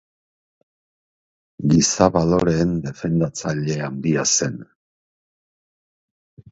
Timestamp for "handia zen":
3.91-4.61